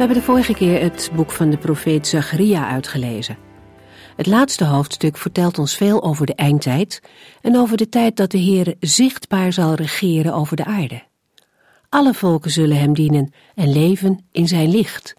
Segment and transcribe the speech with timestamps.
[0.00, 3.36] Hebben de vorige keer het boek van de profeet Zacharia uitgelezen.
[4.16, 7.02] Het laatste hoofdstuk vertelt ons veel over de eindtijd
[7.40, 11.02] en over de tijd dat de Heer zichtbaar zal regeren over de aarde.
[11.88, 15.14] Alle volken zullen hem dienen en leven in zijn licht.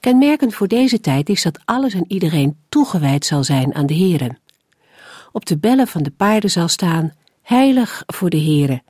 [0.00, 4.38] Kenmerkend voor deze tijd is dat alles en iedereen toegewijd zal zijn aan de Heere.
[5.32, 7.12] Op de bellen van de paarden zal staan,
[7.42, 8.82] heilig voor de Heere,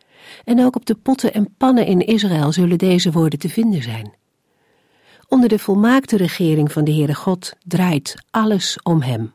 [0.45, 4.25] en ook op de potten en pannen in Israël zullen deze woorden te vinden zijn.
[5.29, 9.33] Onder de volmaakte regering van de Heere God draait alles om hem.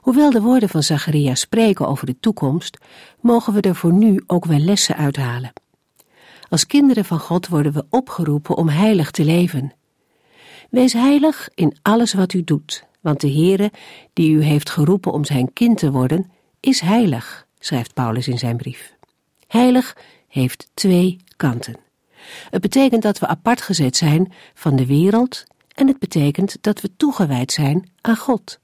[0.00, 2.78] Hoewel de woorden van Zacharia spreken over de toekomst,
[3.20, 5.52] mogen we er voor nu ook wel lessen uithalen.
[6.48, 9.72] Als kinderen van God worden we opgeroepen om heilig te leven.
[10.70, 13.72] Wees heilig in alles wat u doet, want de Heere,
[14.12, 18.56] die u heeft geroepen om zijn kind te worden, is heilig, schrijft Paulus in zijn
[18.56, 18.94] brief.
[19.46, 19.96] Heilig
[20.28, 21.89] heeft twee kanten.
[22.50, 26.96] Het betekent dat we apart gezet zijn van de wereld en het betekent dat we
[26.96, 28.58] toegewijd zijn aan God.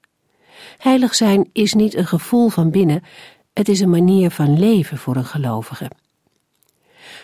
[0.78, 3.02] Heilig zijn is niet een gevoel van binnen,
[3.52, 5.90] het is een manier van leven voor een gelovige.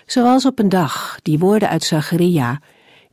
[0.06, 2.60] Zoals op een dag die woorden uit Zacharia,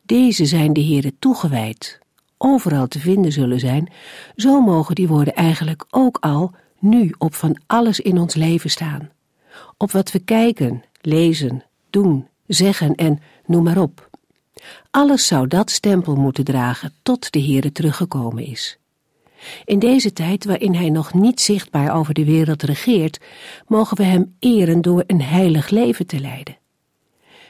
[0.01, 1.99] deze zijn de Heere toegewijd,
[2.37, 3.91] overal te vinden zullen zijn,
[4.35, 9.09] zo mogen die woorden eigenlijk ook al nu op van alles in ons leven staan.
[9.77, 14.09] Op wat we kijken, lezen, doen, zeggen en noem maar op.
[14.91, 18.77] Alles zou dat stempel moeten dragen tot de Heere teruggekomen is.
[19.65, 23.19] In deze tijd waarin hij nog niet zichtbaar over de wereld regeert,
[23.67, 26.57] mogen we hem eren door een heilig leven te leiden.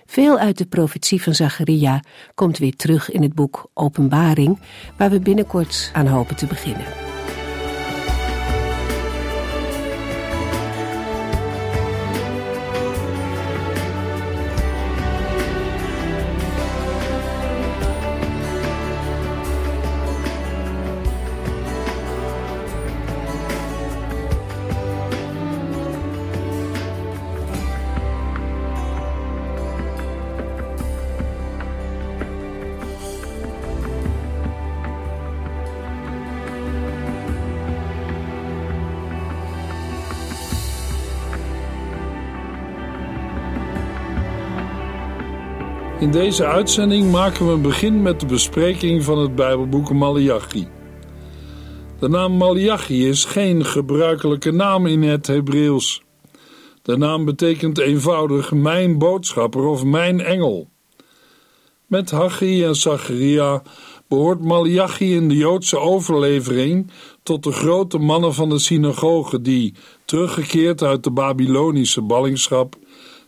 [0.05, 2.03] Veel uit de profetie van Zacharia
[2.35, 4.59] komt weer terug in het boek Openbaring,
[4.97, 7.08] waar we binnenkort aan hopen te beginnen.
[46.09, 50.67] In deze uitzending maken we een begin met de bespreking van het Bijbelboek Malachi.
[51.99, 56.01] De naam Malachi is geen gebruikelijke naam in het Hebreeuws.
[56.81, 60.69] De naam betekent eenvoudig mijn boodschapper of mijn engel.
[61.85, 63.61] Met Haggai en Zacharia
[64.07, 66.91] behoort Malachi in de Joodse overlevering
[67.23, 69.73] tot de grote mannen van de synagoge die,
[70.05, 72.75] teruggekeerd uit de Babylonische ballingschap,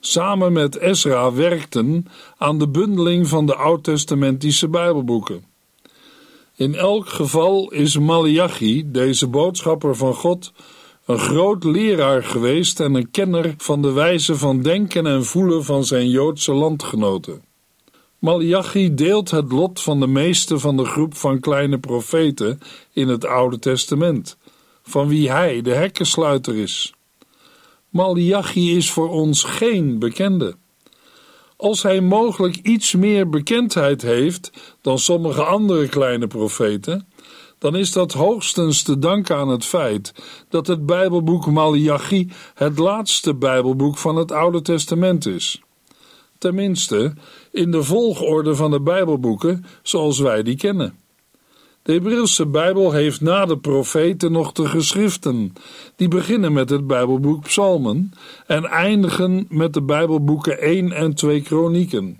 [0.02, 2.06] samen met Ezra werkten
[2.38, 5.44] aan de bundeling van de oud-testamentische Bijbelboeken.
[6.56, 10.52] In elk geval is Malachi, deze boodschapper van God,
[11.06, 15.86] een groot leraar geweest en een kenner van de wijze van denken en voelen van
[15.86, 17.42] zijn Joodse landgenoten.
[18.20, 22.60] Malachi deelt het lot van de meeste van de groep van kleine profeten
[22.94, 24.38] in het Oude Testament,
[24.84, 26.94] van wie hij de hekkensluiter is.
[27.92, 30.56] Malachi is voor ons geen bekende.
[31.58, 34.52] Als hij mogelijk iets meer bekendheid heeft
[34.82, 37.08] dan sommige andere kleine profeten,
[37.58, 40.14] dan is dat hoogstens te danken aan het feit
[40.50, 45.62] dat het Bijbelboek Malachi het laatste Bijbelboek van het Oude Testament is.
[46.38, 47.14] Tenminste,
[47.52, 50.96] in de volgorde van de Bijbelboeken zoals wij die kennen.
[51.84, 55.54] De Hebreeuwse Bijbel heeft na de profeten nog de geschriften,
[55.96, 58.12] die beginnen met het Bijbelboek Psalmen
[58.48, 62.20] en eindigen met de Bijbelboeken 1 en 2 Kronieken.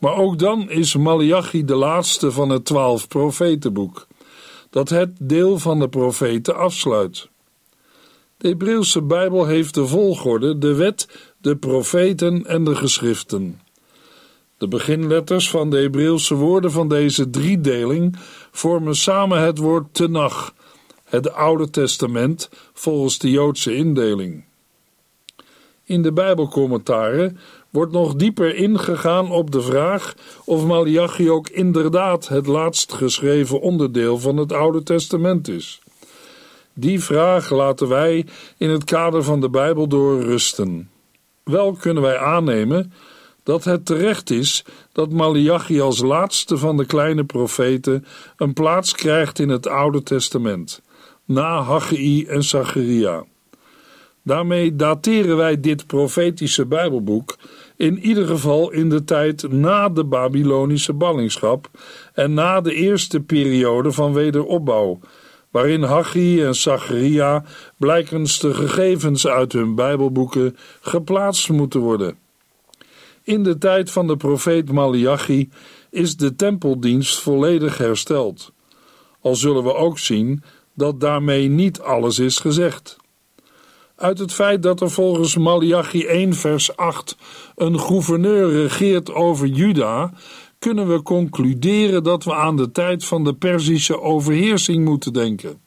[0.00, 4.06] Maar ook dan is Malachi de laatste van het twaalf profetenboek,
[4.70, 7.28] dat het deel van de profeten afsluit.
[8.36, 11.08] De Hebreeuwse Bijbel heeft de volgorde, de wet,
[11.40, 13.60] de profeten en de geschriften.
[14.58, 18.16] De beginletters van de Hebreeuwse woorden van deze driedeling
[18.50, 20.54] vormen samen het woord Tenach,
[21.04, 24.44] het Oude Testament volgens de Joodse indeling.
[25.84, 27.38] In de Bijbelcommentaren
[27.70, 30.14] wordt nog dieper ingegaan op de vraag
[30.44, 35.80] of Malachi ook inderdaad het laatst geschreven onderdeel van het Oude Testament is.
[36.74, 40.90] Die vraag laten wij in het kader van de Bijbel door rusten.
[41.44, 42.92] Wel kunnen wij aannemen
[43.42, 44.64] dat het terecht is
[44.98, 48.04] dat Malachi als laatste van de kleine profeten
[48.36, 50.82] een plaats krijgt in het Oude Testament,
[51.24, 53.24] na Haggai en Zacharia.
[54.22, 57.36] Daarmee dateren wij dit profetische Bijbelboek
[57.76, 61.70] in ieder geval in de tijd na de Babylonische ballingschap
[62.14, 64.98] en na de eerste periode van wederopbouw,
[65.50, 67.44] waarin Haggai en Zacharia
[67.76, 72.26] blijkens de gegevens uit hun Bijbelboeken geplaatst moeten worden.
[73.28, 75.50] In de tijd van de profeet Malachi
[75.90, 78.52] is de tempeldienst volledig hersteld.
[79.20, 80.42] Al zullen we ook zien
[80.74, 82.96] dat daarmee niet alles is gezegd.
[83.96, 87.16] Uit het feit dat er volgens Malachi 1 vers 8
[87.56, 90.12] een gouverneur regeert over Juda,
[90.58, 95.60] kunnen we concluderen dat we aan de tijd van de Perzische overheersing moeten denken.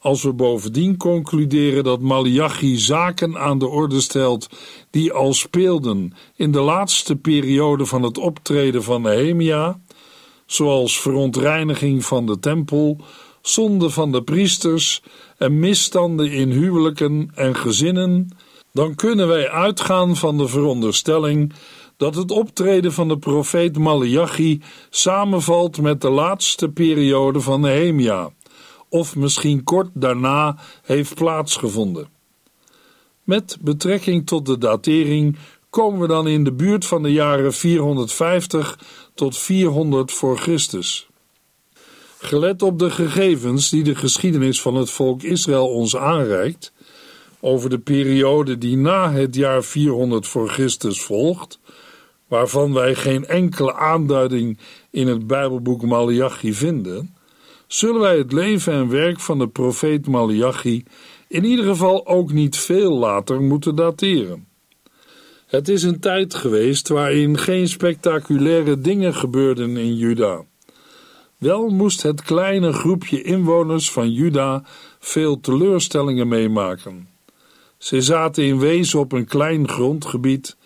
[0.00, 4.48] Als we bovendien concluderen dat Malachi zaken aan de orde stelt
[4.90, 9.80] die al speelden in de laatste periode van het optreden van Nehemia,
[10.46, 13.00] zoals verontreiniging van de tempel,
[13.42, 15.02] zonde van de priesters
[15.38, 18.36] en misstanden in huwelijken en gezinnen,
[18.72, 21.52] dan kunnen wij uitgaan van de veronderstelling
[21.96, 28.30] dat het optreden van de profeet Malachi samenvalt met de laatste periode van Nehemia
[28.88, 32.08] of misschien kort daarna heeft plaatsgevonden.
[33.24, 35.36] Met betrekking tot de datering
[35.70, 38.78] komen we dan in de buurt van de jaren 450
[39.14, 41.08] tot 400 voor Christus.
[42.18, 46.72] Gelet op de gegevens die de geschiedenis van het volk Israël ons aanreikt,
[47.40, 51.58] over de periode die na het jaar 400 voor Christus volgt,
[52.28, 54.58] waarvan wij geen enkele aanduiding
[54.90, 57.14] in het Bijbelboek Malachi vinden,
[57.68, 60.84] zullen wij het leven en werk van de profeet Malachi
[61.28, 64.46] in ieder geval ook niet veel later moeten dateren.
[65.46, 70.44] Het is een tijd geweest waarin geen spectaculaire dingen gebeurden in Juda.
[71.38, 74.62] Wel moest het kleine groepje inwoners van Juda
[74.98, 77.08] veel teleurstellingen meemaken.
[77.78, 80.56] Ze zaten in wezen op een klein grondgebied,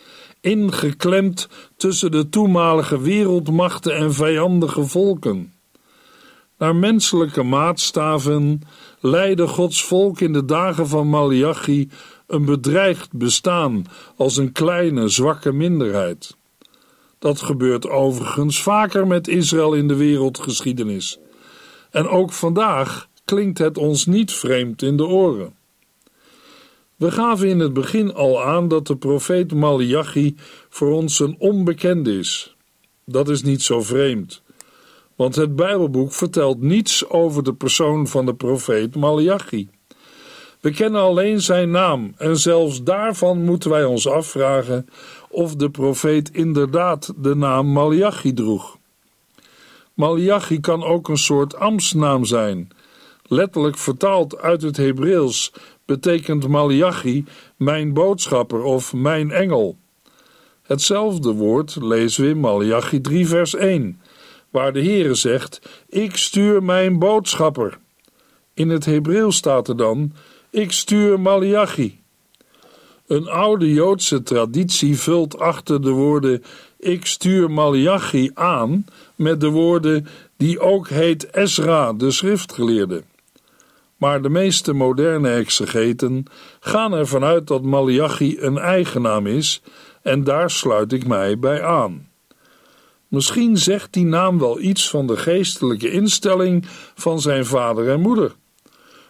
[0.40, 5.51] ingeklemd tussen de toenmalige wereldmachten en vijandige volken.
[6.62, 8.60] Naar menselijke maatstaven
[9.00, 11.88] leidde Gods volk in de dagen van Malachi
[12.26, 13.84] een bedreigd bestaan
[14.16, 16.36] als een kleine, zwakke minderheid.
[17.18, 21.18] Dat gebeurt overigens vaker met Israël in de wereldgeschiedenis.
[21.90, 25.54] En ook vandaag klinkt het ons niet vreemd in de oren.
[26.96, 30.34] We gaven in het begin al aan dat de profeet Malachi
[30.68, 32.56] voor ons een onbekende is.
[33.04, 34.41] Dat is niet zo vreemd
[35.16, 39.68] want het Bijbelboek vertelt niets over de persoon van de profeet Malachi.
[40.60, 44.88] We kennen alleen zijn naam en zelfs daarvan moeten wij ons afvragen
[45.28, 48.78] of de profeet inderdaad de naam Malachi droeg.
[49.94, 52.68] Malachi kan ook een soort ambtsnaam zijn.
[53.22, 55.52] Letterlijk vertaald uit het Hebreeuws
[55.84, 57.24] betekent Malachi
[57.56, 59.76] mijn boodschapper of mijn engel.
[60.62, 64.00] Hetzelfde woord lezen we in Malachi 3 vers 1
[64.52, 67.78] waar de Heere zegt: Ik stuur mijn boodschapper.
[68.54, 70.12] In het Hebreeuws staat er dan:
[70.50, 72.00] Ik stuur Malachi.
[73.06, 76.44] Een oude Joodse traditie vult achter de woorden:
[76.78, 80.06] Ik stuur Malachi aan met de woorden
[80.36, 83.02] die ook heet Ezra, de schriftgeleerde.
[83.96, 86.24] Maar de meeste moderne exegeten
[86.60, 89.62] gaan ervan uit dat Malachi een eigenaam is,
[90.02, 92.11] en daar sluit ik mij bij aan.
[93.12, 98.34] Misschien zegt die naam wel iets van de geestelijke instelling van zijn vader en moeder.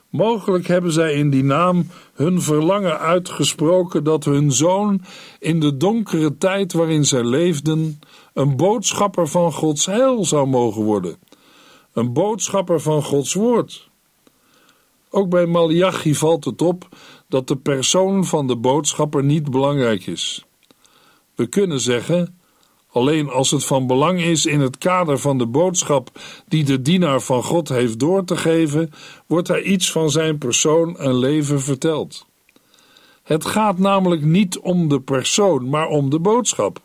[0.08, 5.02] Mogelijk hebben zij in die naam hun verlangen uitgesproken dat hun zoon
[5.38, 8.00] in de donkere tijd waarin zij leefden
[8.34, 11.16] een boodschapper van Gods heil zou mogen worden,
[11.92, 13.90] een boodschapper van Gods woord.
[15.10, 16.88] Ook bij Malachi valt het op
[17.28, 20.44] dat de persoon van de boodschapper niet belangrijk is.
[21.34, 22.40] We kunnen zeggen
[22.92, 26.10] Alleen als het van belang is in het kader van de boodschap
[26.48, 28.90] die de dienaar van God heeft door te geven,
[29.26, 32.26] wordt er iets van zijn persoon en leven verteld.
[33.22, 36.80] Het gaat namelijk niet om de persoon, maar om de boodschap.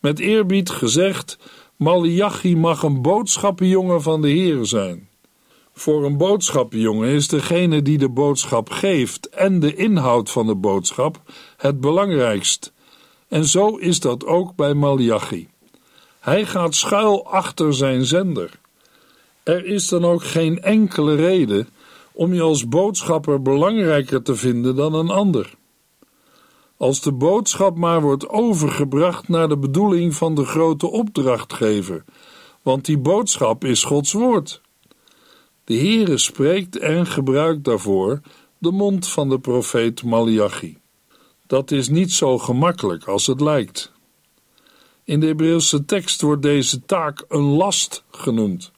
[0.00, 1.38] Met eerbied gezegd,
[1.76, 5.08] Malachi mag een boodschappenjongen van de Heer zijn.
[5.72, 11.20] Voor een boodschappenjongen is degene die de boodschap geeft en de inhoud van de boodschap
[11.56, 12.72] het belangrijkst
[13.32, 15.48] En zo is dat ook bij Malachi.
[16.20, 18.58] Hij gaat schuil achter zijn zender.
[19.42, 21.68] Er is dan ook geen enkele reden
[22.12, 25.54] om je als boodschapper belangrijker te vinden dan een ander.
[26.76, 32.04] Als de boodschap maar wordt overgebracht naar de bedoeling van de grote opdrachtgever,
[32.62, 34.60] want die boodschap is Gods woord.
[35.64, 38.20] De Heere spreekt en gebruikt daarvoor
[38.58, 40.80] de mond van de profeet Malachi.
[41.52, 43.92] Dat is niet zo gemakkelijk als het lijkt.
[45.04, 48.72] In de Hebreeuwse tekst wordt deze taak een last genoemd.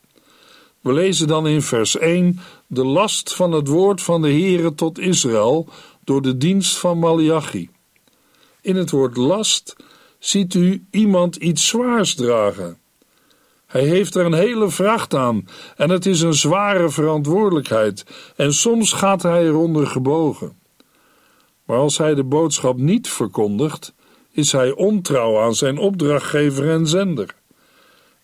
[0.80, 4.98] We lezen dan in vers 1 de last van het woord van de Heere tot
[4.98, 5.68] Israël
[6.04, 7.70] door de dienst van Malachi.
[8.60, 9.76] In het woord last
[10.18, 12.78] ziet u iemand iets zwaars dragen.
[13.66, 18.04] Hij heeft er een hele vracht aan en het is een zware verantwoordelijkheid
[18.36, 20.62] en soms gaat hij eronder gebogen.
[21.64, 23.94] Maar als hij de boodschap niet verkondigt,
[24.30, 27.34] is hij ontrouw aan zijn opdrachtgever en zender.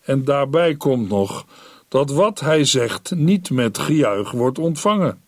[0.01, 1.45] En daarbij komt nog
[1.87, 5.21] dat wat hij zegt niet met gejuich wordt ontvangen.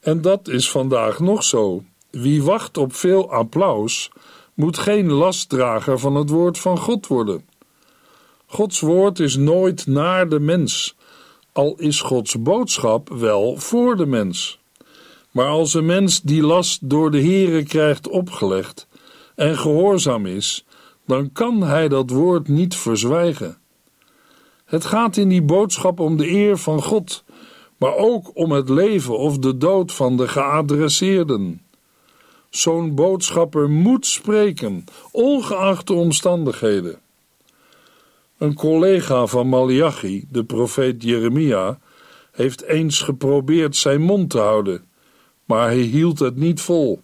[0.00, 1.82] En dat is vandaag nog zo.
[2.10, 4.10] Wie wacht op veel applaus,
[4.54, 7.46] moet geen lastdrager van het woord van God worden.
[8.46, 10.96] Gods woord is nooit naar de mens,
[11.52, 14.57] al is Gods boodschap wel voor de mens.
[15.30, 18.88] Maar als een mens die last door de Heere krijgt opgelegd
[19.34, 20.64] en gehoorzaam is,
[21.06, 23.58] dan kan hij dat woord niet verzwijgen.
[24.64, 27.24] Het gaat in die boodschap om de eer van God,
[27.76, 31.62] maar ook om het leven of de dood van de geadresseerden.
[32.50, 36.98] Zo'n boodschapper moet spreken, ongeacht de omstandigheden.
[38.38, 41.78] Een collega van Malachi, de profeet Jeremia,
[42.32, 44.84] heeft eens geprobeerd zijn mond te houden,
[45.48, 47.02] maar hij hield het niet vol.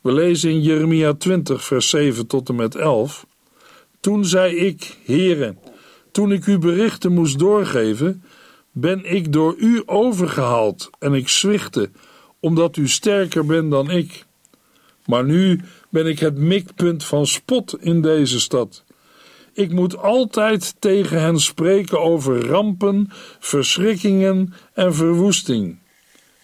[0.00, 3.26] We lezen in Jeremia 20, vers 7 tot en met 11.
[4.00, 5.56] Toen zei ik, Heere,
[6.10, 8.22] toen ik uw berichten moest doorgeven,
[8.72, 11.90] ben ik door u overgehaald en ik zwichtte,
[12.40, 14.24] omdat u sterker bent dan ik.
[15.06, 18.84] Maar nu ben ik het mikpunt van spot in deze stad.
[19.52, 25.78] Ik moet altijd tegen hen spreken over rampen, verschrikkingen en verwoesting.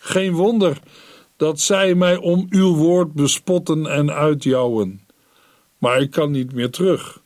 [0.04, 0.80] Geen wonder
[1.36, 5.00] dat zij mij om uw woord bespotten en uitjouwen.
[5.78, 7.22] Maar ik kan niet meer terug.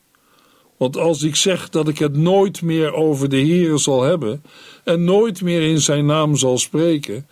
[0.77, 4.43] Want als ik zeg dat ik het nooit meer over de Heere zal hebben
[4.85, 7.27] en nooit meer in zijn naam zal spreken,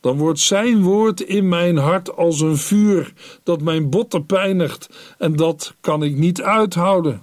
[0.00, 5.36] dan wordt zijn woord in mijn hart als een vuur dat mijn botten pijnigt en
[5.36, 7.22] dat kan ik niet uithouden.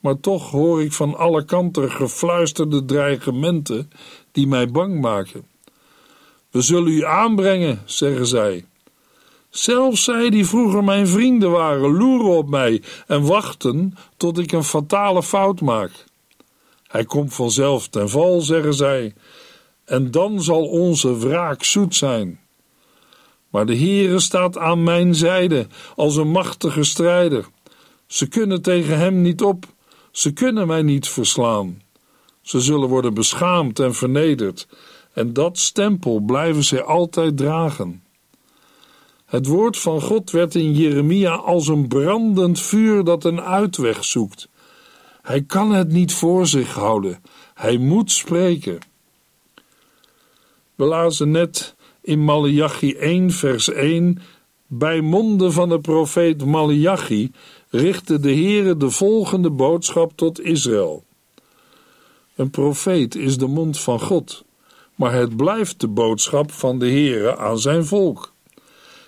[0.00, 3.90] Maar toch hoor ik van alle kanten gefluisterde dreigementen
[4.32, 5.52] die mij bang maken.
[6.54, 8.64] We zullen u aanbrengen, zeggen zij.
[9.50, 14.64] Zelfs zij die vroeger mijn vrienden waren, loeren op mij en wachten tot ik een
[14.64, 15.90] fatale fout maak.
[16.86, 19.14] Hij komt vanzelf ten val, zeggen zij,
[19.84, 22.40] en dan zal onze wraak zoet zijn.
[23.50, 27.46] Maar de Heere staat aan mijn zijde als een machtige strijder.
[28.06, 29.66] Ze kunnen tegen hem niet op,
[30.10, 31.82] ze kunnen mij niet verslaan.
[32.42, 34.66] Ze zullen worden beschaamd en vernederd,
[35.14, 38.02] en dat stempel blijven zij altijd dragen.
[39.24, 44.48] Het woord van God werd in Jeremia als een brandend vuur dat een uitweg zoekt.
[45.22, 47.22] Hij kan het niet voor zich houden,
[47.54, 48.78] hij moet spreken.
[50.74, 54.18] We lazen net in Malachi 1, vers 1:
[54.66, 57.30] Bij monden van de profeet Malachi
[57.68, 61.04] richtte de Heere de volgende boodschap tot Israël.
[62.34, 64.44] Een profeet is de mond van God,
[64.94, 68.32] maar het blijft de boodschap van de Heere aan zijn volk.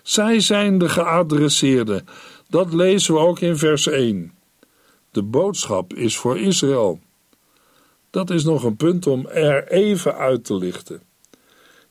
[0.02, 2.06] Zij zijn de geadresseerden.
[2.48, 4.32] Dat lezen we ook in vers 1.
[5.10, 7.00] De boodschap is voor Israël.
[8.10, 11.02] Dat is nog een punt om er even uit te lichten.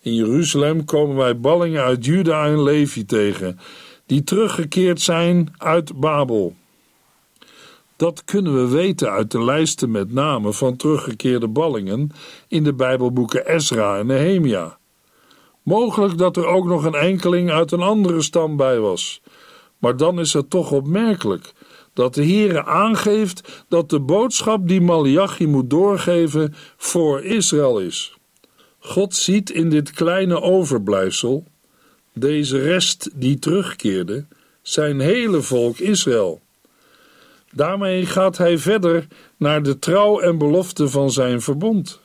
[0.01, 3.59] In Jeruzalem komen wij ballingen uit Juda en Levi tegen,
[4.05, 6.55] die teruggekeerd zijn uit Babel.
[7.97, 12.11] Dat kunnen we weten uit de lijsten met namen van teruggekeerde ballingen
[12.47, 14.77] in de Bijbelboeken Ezra en Nehemia.
[15.63, 19.21] Mogelijk dat er ook nog een enkeling uit een andere stam bij was.
[19.77, 21.53] Maar dan is het toch opmerkelijk
[21.93, 28.17] dat de Heere aangeeft dat de boodschap die Malachi moet doorgeven voor Israël is.
[28.79, 31.45] God ziet in dit kleine overblijfsel,
[32.13, 34.25] deze rest die terugkeerde,
[34.61, 36.41] zijn hele volk Israël.
[37.55, 39.07] Daarmee gaat hij verder
[39.37, 41.99] naar de trouw en belofte van zijn verbond.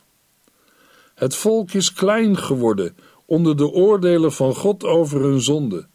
[1.15, 5.87] Het volk is klein geworden onder de oordelen van God over hun zonde.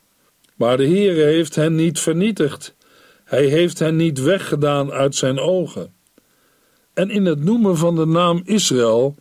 [0.55, 2.75] Maar de Heere heeft hen niet vernietigd.
[3.23, 5.93] Hij heeft hen niet weggedaan uit zijn ogen.
[6.93, 9.15] En in het noemen van de naam Israël,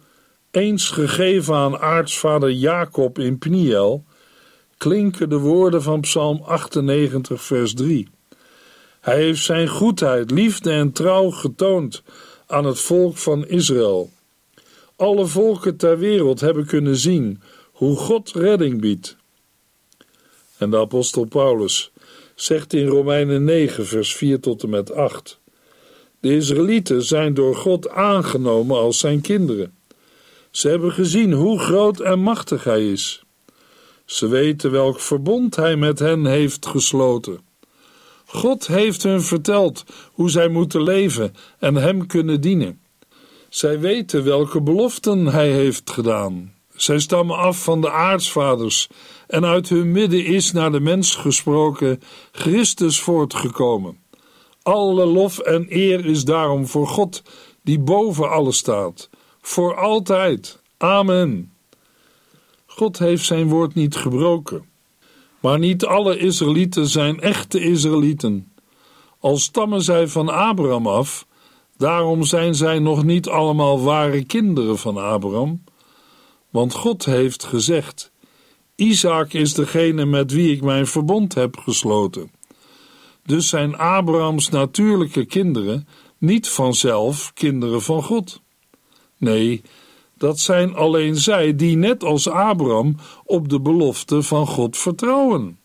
[0.51, 4.05] eens gegeven aan aartsvader Jacob in Pniel,
[4.77, 8.09] klinken de woorden van Psalm 98, vers 3.
[9.05, 12.03] Hij heeft zijn goedheid, liefde en trouw getoond
[12.47, 14.11] aan het volk van Israël.
[14.97, 17.41] Alle volken ter wereld hebben kunnen zien
[17.73, 19.17] hoe God redding biedt.
[20.59, 21.91] En de apostel Paulus
[22.35, 25.41] zegt in Romeinen 9, vers 4 tot en met 8:
[26.21, 29.75] De Israëlieten zijn door God aangenomen als zijn kinderen.
[30.51, 33.23] Ze hebben gezien hoe groot en machtig hij is.
[34.05, 37.44] Ze weten welk verbond hij met hen heeft gesloten.
[38.35, 42.81] God heeft hun verteld hoe zij moeten leven en hem kunnen dienen.
[43.49, 46.53] Zij weten welke beloften hij heeft gedaan.
[46.75, 48.89] Zij stammen af van de aartsvaders
[49.27, 52.01] en uit hun midden is naar de mens gesproken
[52.33, 53.99] Christus voortgekomen.
[54.63, 57.23] Alle lof en eer is daarom voor God,
[57.63, 59.11] die boven alles staat,
[59.41, 60.63] voor altijd.
[60.77, 61.53] Amen.
[62.67, 64.73] God heeft zijn woord niet gebroken.
[65.45, 68.53] Maar niet alle Israëlieten zijn echte Israëlieten.
[69.21, 71.27] Al stammen zij van Abraham af,
[71.77, 75.65] daarom zijn zij nog niet allemaal ware kinderen van Abraham.
[76.51, 78.13] Want God heeft gezegd:
[78.75, 82.31] Isaac is degene met wie ik mijn verbond heb gesloten.
[83.25, 88.43] Dus zijn Abrahams natuurlijke kinderen niet vanzelf kinderen van God.
[89.19, 89.63] Nee,
[90.25, 95.59] dat zijn alleen zij die net als Abraham op de belofte van God vertrouwen.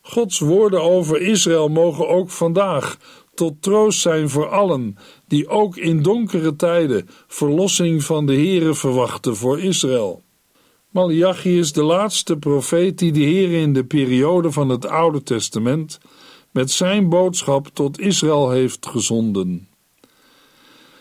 [0.00, 2.98] Gods woorden over Israël mogen ook vandaag
[3.34, 4.96] tot troost zijn voor allen
[5.28, 10.22] die ook in donkere tijden verlossing van de Here verwachten voor Israël.
[10.90, 15.98] Malachi is de laatste profeet die de Heer in de periode van het Oude Testament
[16.50, 19.68] met zijn boodschap tot Israël heeft gezonden.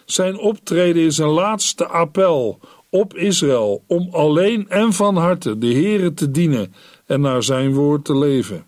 [0.06, 6.14] Zijn optreden is een laatste appel op Israël om alleen en van harte de Heere
[6.14, 6.74] te dienen
[7.06, 8.66] en naar zijn woord te leven.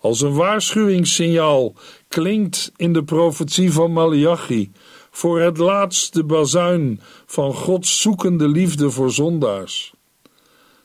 [0.00, 1.74] Als een waarschuwingssignaal
[2.08, 4.72] klinkt in de profetie van Malachi
[5.10, 9.92] voor het laatste bazuin van Gods zoekende liefde voor zondaars.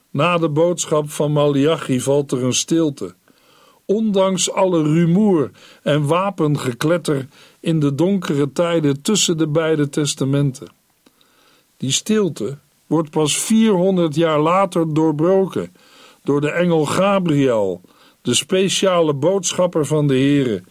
[0.09, 3.15] Na de boodschap van Malachi valt er een stilte.
[3.85, 5.51] Ondanks alle rumoer
[5.83, 7.27] en wapengekletter
[7.67, 10.67] in de donkere tijden tussen de beide testamenten.
[11.77, 15.75] Die stilte wordt pas 400 jaar later doorbroken
[16.23, 17.81] door de engel Gabriel,
[18.21, 20.63] de speciale boodschapper van de Heere,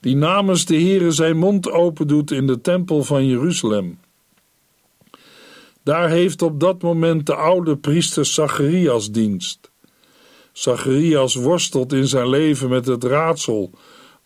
[0.00, 3.98] die namens de Heere zijn mond opendoet in de tempel van Jeruzalem.
[5.82, 9.70] Daar heeft op dat moment de oude priester Zacharias dienst.
[10.52, 13.70] Zacharias worstelt in zijn leven met het raadsel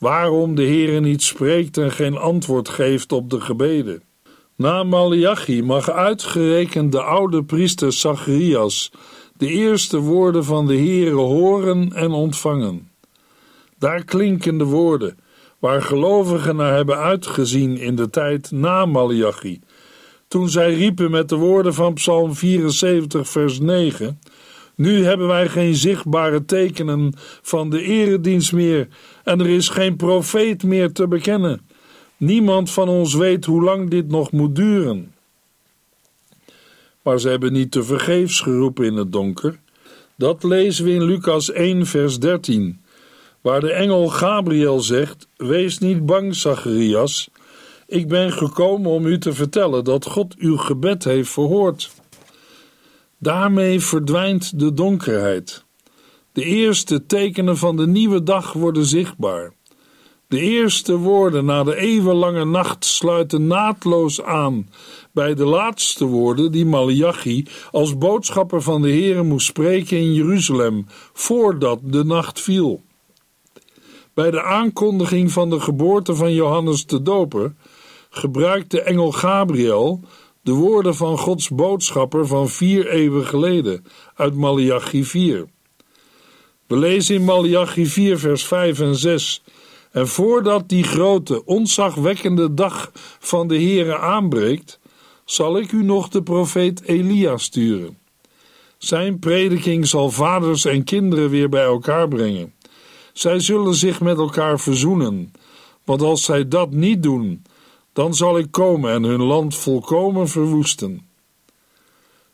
[0.02, 4.02] waarom de Heere niet spreekt en geen antwoord geeft op de gebeden.
[4.56, 8.90] Na Malachi mag uitgerekend de oude priester Zacharias
[9.36, 12.90] de eerste woorden van de Heere horen en ontvangen.
[13.78, 15.18] Daar klinken de woorden
[15.58, 19.60] waar gelovigen naar hebben uitgezien in de tijd na Malachi,
[20.28, 24.20] toen zij riepen met de woorden van Psalm 74 vers 9
[24.82, 28.88] nu hebben wij geen zichtbare tekenen van de eredienst meer
[29.24, 31.60] en er is geen profeet meer te bekennen.
[32.16, 35.14] Niemand van ons weet hoe lang dit nog moet duren.
[37.02, 39.58] Maar ze hebben niet te vergeefs geroepen in het donker.
[40.16, 42.80] Dat lezen we in Lucas 1, vers 13,
[43.40, 47.30] waar de engel Gabriel zegt: Wees niet bang, Zacharias.
[47.86, 52.01] Ik ben gekomen om u te vertellen dat God uw gebed heeft verhoord.
[53.22, 55.64] Daarmee verdwijnt de donkerheid.
[56.32, 59.52] De eerste tekenen van de nieuwe dag worden zichtbaar.
[60.28, 64.68] De eerste woorden na de eeuwenlange nacht sluiten naadloos aan
[65.12, 70.86] bij de laatste woorden die Malachi als boodschapper van de Heere moest spreken in Jeruzalem
[71.12, 72.82] voordat de nacht viel.
[74.14, 77.54] Bij de aankondiging van de geboorte van Johannes de Doper
[78.10, 80.00] gebruikte engel Gabriel
[80.42, 85.48] de woorden van Gods boodschapper van vier eeuwen geleden uit Malachi 4.
[86.66, 89.42] We lezen in Malachi 4 vers 5 en 6
[89.92, 94.80] en voordat die grote, onzagwekkende dag van de Heere aanbreekt,
[95.24, 97.98] zal ik u nog de profeet Elia sturen.
[98.78, 102.54] Zijn prediking zal vaders en kinderen weer bij elkaar brengen.
[103.12, 105.32] Zij zullen zich met elkaar verzoenen,
[105.84, 107.42] want als zij dat niet doen,
[107.92, 111.10] dan zal ik komen en hun land volkomen verwoesten.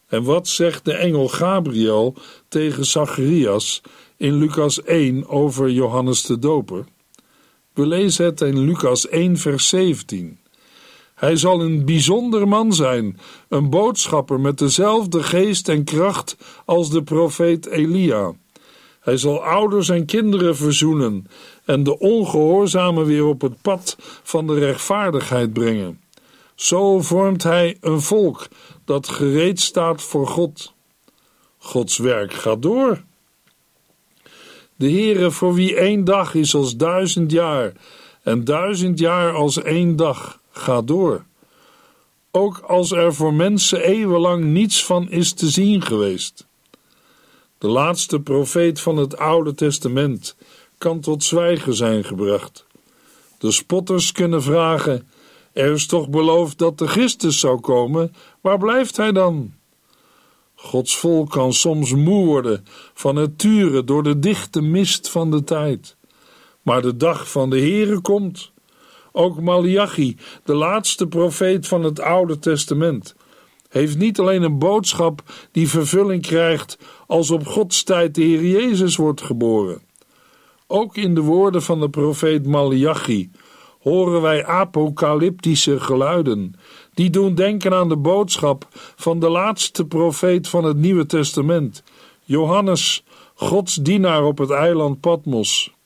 [0.07, 2.15] En wat zegt de engel Gabriel
[2.49, 3.81] tegen Zacharias
[4.17, 6.85] in Lucas 1 over Johannes de Doper?
[7.73, 10.39] We lezen het in Lucas 1, vers 17.
[11.15, 13.19] Hij zal een bijzonder man zijn,
[13.49, 18.33] een boodschapper met dezelfde geest en kracht als de profeet Elia.
[19.09, 21.27] Hij zal ouders en kinderen verzoenen
[21.65, 26.01] en de ongehoorzamen weer op het pad van de rechtvaardigheid brengen.
[26.55, 28.49] Zo vormt hij een volk
[28.85, 30.73] dat gereed staat voor God.
[31.59, 33.03] Gods werk gaat door.
[34.77, 37.73] De Heere voor wie één dag is als duizend jaar
[38.23, 41.25] en duizend jaar als één dag gaat door.
[42.31, 46.48] Ook als er voor mensen eeuwenlang niets van is te zien geweest.
[47.59, 50.37] De laatste profeet van het Oude Testament
[50.79, 52.67] kan tot zwijgen zijn gebracht.
[53.39, 55.09] De spotters kunnen vragen:
[55.53, 59.53] Er is toch beloofd dat de Christus zou komen, waar blijft hij dan?
[60.55, 65.45] Gods volk kan soms moe worden van het turen door de dichte mist van de
[65.45, 65.97] tijd.
[66.63, 68.53] Maar de dag van de Heere komt.
[69.13, 73.15] Ook Malachi, de laatste profeet van het Oude Testament,
[73.69, 78.97] heeft niet alleen een boodschap die vervulling krijgt als op Gods tijd de Heer Jezus
[78.97, 79.83] wordt geboren.
[80.67, 83.31] Ook in de woorden van de profeet Malachi
[83.79, 86.55] horen wij apocalyptische geluiden,
[86.95, 91.83] die doen denken aan de boodschap van de laatste profeet van het Nieuwe Testament,
[92.25, 93.05] Johannes,
[93.35, 95.77] Gods dienaar op het eiland Patmos.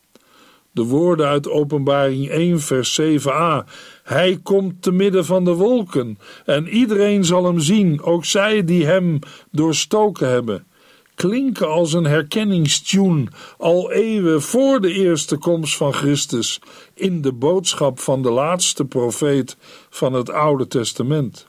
[0.71, 3.64] De woorden uit Openbaring 1, vers 7a.
[4.03, 8.87] Hij komt te midden van de wolken en iedereen zal hem zien, ook zij die
[8.87, 9.19] hem
[9.51, 10.67] doorstoken hebben.
[11.15, 13.27] Klinken als een herkenningstune
[13.59, 16.61] al eeuwen voor de eerste komst van Christus
[16.95, 19.57] in de boodschap van de laatste profeet
[19.91, 21.47] van het Oude Testament.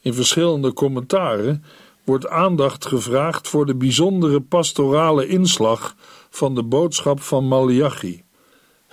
[0.00, 1.64] In verschillende commentaren
[2.04, 5.94] wordt aandacht gevraagd voor de bijzondere pastorale inslag
[6.30, 8.22] van de boodschap van Malachi.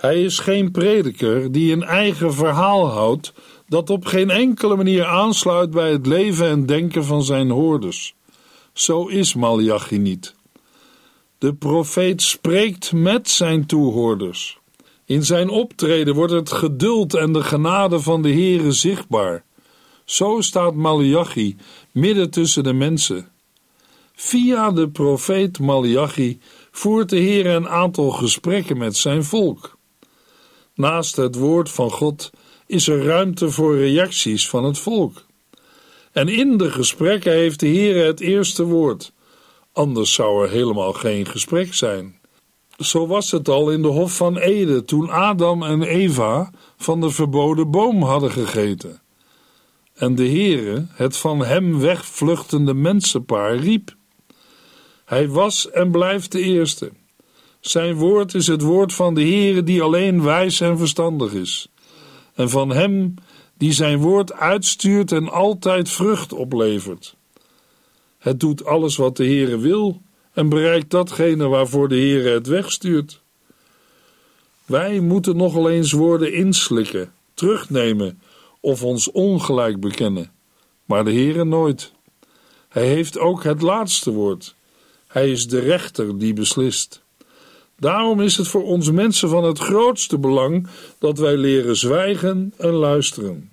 [0.06, 3.32] Hij is geen prediker die een eigen verhaal houdt
[3.68, 8.14] dat op geen enkele manier aansluit bij het leven en denken van zijn hoorders.
[8.72, 10.34] Zo is Malachi niet.
[11.38, 14.58] De profeet spreekt met zijn toehoorders.
[15.04, 19.44] In zijn optreden wordt het geduld en de genade van de Heere zichtbaar.
[20.04, 21.56] Zo staat Malachi
[21.92, 23.28] midden tussen de mensen.
[24.14, 26.38] Via de profeet Malachi
[26.70, 29.75] voert de Heer een aantal gesprekken met zijn volk.
[30.76, 32.30] Naast het woord van God
[32.66, 35.26] is er ruimte voor reacties van het volk.
[36.12, 39.12] En in de gesprekken heeft de Heer het eerste woord.
[39.72, 42.20] Anders zou er helemaal geen gesprek zijn.
[42.78, 47.10] Zo was het al in de Hof van Eden toen Adam en Eva van de
[47.10, 49.02] verboden boom hadden gegeten.
[49.94, 53.96] En de Heere, het van hem wegvluchtende mensenpaar, riep.
[55.04, 56.92] Hij was en blijft de eerste.
[57.68, 61.68] Zijn woord is het woord van de Heere die alleen wijs en verstandig is.
[62.34, 63.14] En van hem
[63.58, 67.16] die zijn woord uitstuurt en altijd vrucht oplevert.
[68.18, 70.00] Het doet alles wat de Heere wil
[70.32, 73.20] en bereikt datgene waarvoor de Heere het wegstuurt.
[74.64, 78.20] Wij moeten nogal eens woorden inslikken, terugnemen
[78.60, 80.32] of ons ongelijk bekennen,
[80.84, 81.92] maar de Heere nooit.
[82.68, 84.54] Hij heeft ook het laatste woord.
[85.06, 87.04] Hij is de rechter die beslist.
[87.78, 90.66] Daarom is het voor ons mensen van het grootste belang
[90.98, 93.52] dat wij leren zwijgen en luisteren.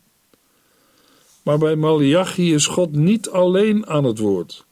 [1.43, 4.65] Maar bij Malachi is God niet alleen aan het woord.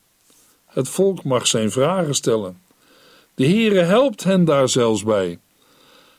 [0.66, 2.62] Het volk mag zijn vragen stellen.
[3.36, 5.40] De Heere helpt hen daar zelfs bij.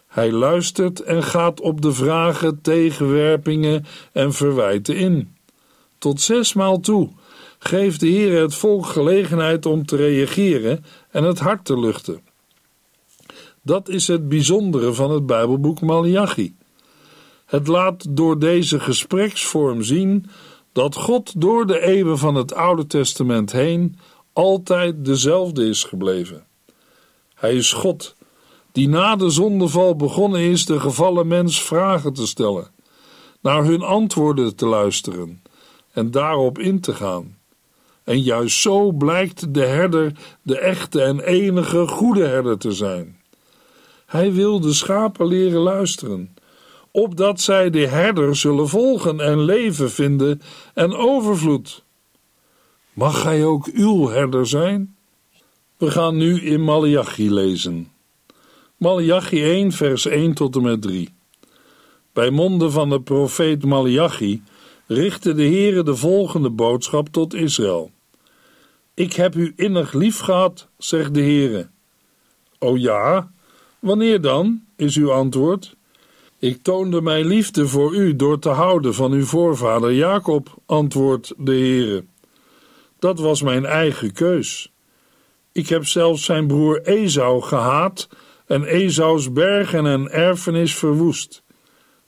[0.06, 5.36] Hij luistert en gaat op de vragen, tegenwerpingen en verwijten in.
[5.98, 7.10] Tot zesmaal toe
[7.58, 12.31] geeft de Heere het volk gelegenheid om te reageren en het hart te luchten.
[13.62, 16.56] Dat is het bijzondere van het Bijbelboek Malachi.
[17.46, 20.26] Het laat door deze gespreksvorm zien
[20.72, 23.98] dat God door de eeuwen van het Oude Testament heen
[24.32, 26.46] altijd dezelfde is gebleven.
[27.34, 28.14] Hij is God,
[28.72, 32.70] die na de zondeval begonnen is de gevallen mens vragen te stellen,
[33.40, 35.42] naar hun antwoorden te luisteren
[35.92, 37.38] en daarop in te gaan.
[38.04, 43.20] En juist zo blijkt de herder de echte en enige goede herder te zijn.
[44.12, 46.34] Hij wil de schapen leren luisteren,
[46.90, 50.40] opdat zij de herder zullen volgen en leven vinden
[50.74, 51.84] en overvloed.
[52.92, 54.96] Mag hij ook uw herder zijn?
[55.76, 57.92] We gaan nu in Malachi lezen.
[58.76, 61.14] Malachi 1, vers 1 tot en met 3.
[62.12, 64.42] Bij monden van de profeet Malachi
[64.86, 67.90] richtte de Heere de volgende boodschap tot Israël.
[68.94, 71.68] Ik heb u innig lief gehad, zegt de Heere.
[72.58, 73.31] O ja,
[73.82, 74.62] Wanneer dan?
[74.76, 75.76] is uw antwoord.
[76.38, 81.50] Ik toonde mijn liefde voor u door te houden van uw voorvader Jacob, antwoordt de
[81.50, 82.04] Heere.
[82.98, 84.72] Dat was mijn eigen keus.
[85.52, 88.08] Ik heb zelfs zijn broer Esau gehaat
[88.46, 91.42] en Esaus bergen en erfenis verwoest.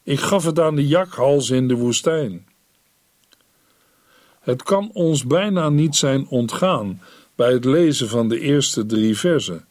[0.03, 2.47] Ik gaf het aan de jakhals in de woestijn.
[4.41, 7.03] Het kan ons bijna niet zijn ontgaan
[7.35, 9.67] bij het lezen van de eerste drie versen.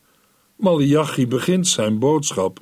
[0.56, 2.60] Malachi begint zijn boodschap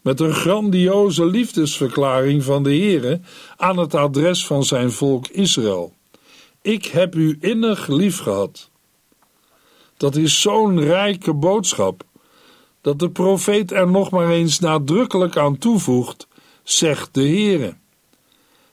[0.00, 3.20] met een grandioze liefdesverklaring van de Heere
[3.56, 5.94] aan het adres van zijn volk Israël.
[6.62, 8.70] Ik heb u innig lief gehad.
[9.96, 12.02] Dat is zo'n rijke boodschap
[12.80, 16.28] dat de profeet er nog maar eens nadrukkelijk aan toevoegt,
[16.62, 17.76] zegt de Heere.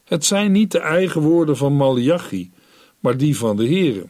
[0.04, 2.52] Het zijn niet de eigen woorden van Malachi,
[3.00, 4.08] maar die van de Heere.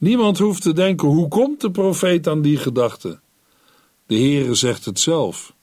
[0.00, 3.20] Niemand hoeft te denken hoe komt de profeet aan die gedachte.
[4.06, 5.54] De Heere zegt het zelf.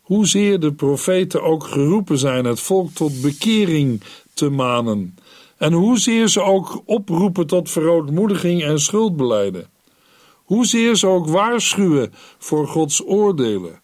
[0.00, 4.02] Hoezeer de profeten ook geroepen zijn het volk tot bekering
[4.34, 5.16] te manen,
[5.56, 9.70] en hoezeer ze ook oproepen tot verootmoediging en schuldbeleiden.
[10.34, 13.80] Hoezeer ze ook waarschuwen voor Gods oordelen.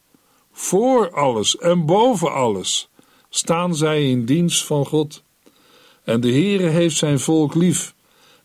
[0.53, 2.89] Voor alles en boven alles
[3.29, 5.23] staan zij in dienst van God.
[6.05, 7.95] En de Heere heeft zijn volk lief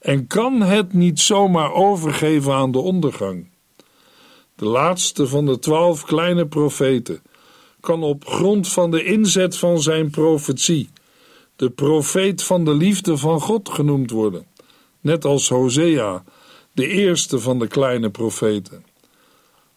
[0.07, 3.49] en kan het niet zomaar overgeven aan de ondergang.
[4.55, 7.21] De laatste van de twaalf kleine profeten
[7.79, 10.89] kan op grond van de inzet van zijn profetie
[11.55, 14.45] de profeet van de liefde van God genoemd worden,
[15.01, 16.23] net als Hosea,
[16.71, 18.85] de eerste van de kleine profeten.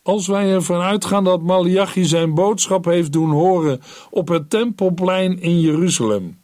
[0.02, 5.60] Als wij ervan uitgaan dat Malachi zijn boodschap heeft doen horen op het tempelplein in
[5.60, 6.38] Jeruzalem,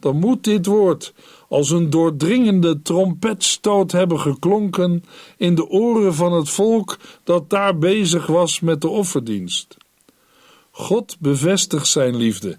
[0.00, 1.14] dan moet dit woord
[1.52, 5.04] als een doordringende trompetstoot hebben geklonken
[5.36, 9.76] in de oren van het volk dat daar bezig was met de offerdienst.
[10.70, 12.58] God bevestigt zijn liefde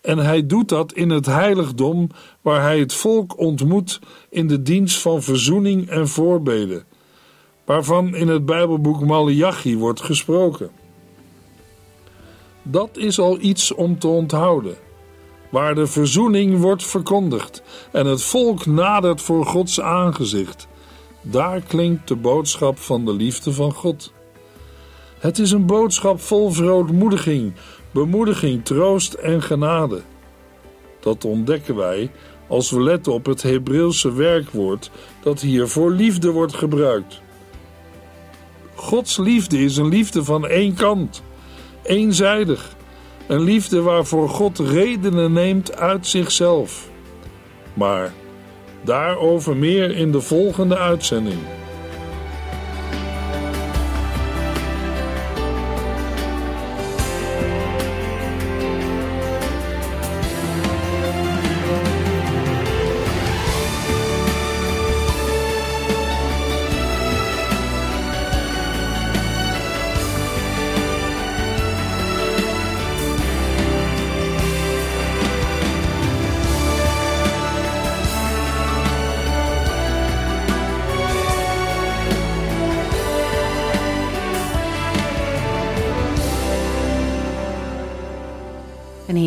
[0.00, 2.08] en hij doet dat in het heiligdom
[2.40, 6.84] waar hij het volk ontmoet in de dienst van verzoening en voorbeden,
[7.64, 10.70] waarvan in het Bijbelboek Malachi wordt gesproken.
[12.62, 14.76] Dat is al iets om te onthouden
[15.50, 20.68] waar de verzoening wordt verkondigd en het volk nadert voor Gods aangezicht.
[21.20, 24.12] Daar klinkt de boodschap van de liefde van God.
[25.18, 27.52] Het is een boodschap vol verootmoediging,
[27.90, 30.02] bemoediging, troost en genade.
[31.00, 32.10] Dat ontdekken wij
[32.46, 34.90] als we letten op het Hebreeuwse werkwoord
[35.22, 37.20] dat hier voor liefde wordt gebruikt.
[38.74, 41.22] Gods liefde is een liefde van één kant,
[41.82, 42.75] eenzijdig
[43.26, 46.88] een liefde waarvoor God redenen neemt uit zichzelf.
[47.74, 48.12] Maar
[48.84, 51.38] daarover meer in de volgende uitzending.